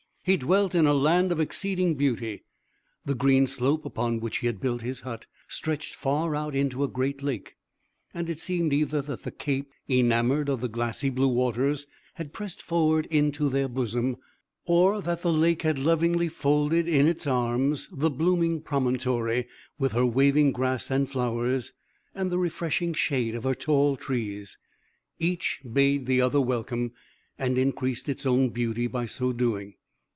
[0.23, 2.43] He dwelt in a land of exceeding beauty.
[3.05, 6.87] The green slope, upon which he had built his hut, stretched far out into a
[6.87, 7.55] great lake;
[8.13, 12.61] and it seemed either that the cape, enamoured of the glassy blue waters, had pressed
[12.61, 14.15] forward into their bosom,
[14.67, 19.47] or that the lake had lovingly folded in its arms the blooming promontory,
[19.79, 21.73] with her waving grass and flowers,
[22.13, 24.59] and the refreshing shade of her tall trees.
[25.17, 26.91] Each bade the other welcome,
[27.39, 29.73] and increased its own beauty by so doing.